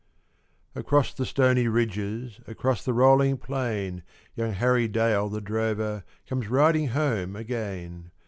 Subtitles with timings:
[0.81, 4.01] _)Across the stony ridges, Across the rolling plain,
[4.33, 8.09] Young Harry Dale, the drover, Comes riding home again.